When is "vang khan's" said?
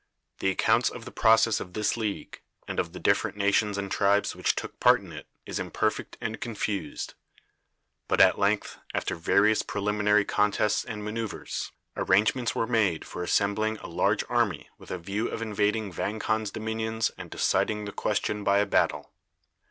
15.91-16.49